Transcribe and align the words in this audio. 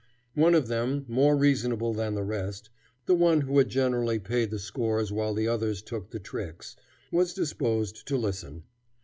One 0.33 0.55
of 0.55 0.67
them, 0.67 1.05
more 1.07 1.37
reasonable 1.37 1.93
than 1.93 2.15
the 2.15 2.23
rest 2.23 2.71
the 3.05 3.13
one 3.13 3.41
who 3.41 3.59
had 3.59 3.69
generally 3.69 4.17
paid 4.17 4.49
the 4.49 4.57
scores 4.57 5.13
while 5.13 5.35
the 5.35 5.47
others 5.47 5.83
took 5.83 6.09
the 6.09 6.17
tricks 6.19 6.75
was 7.11 7.35
disposed 7.35 8.07
to 8.07 8.17
listen. 8.17 8.63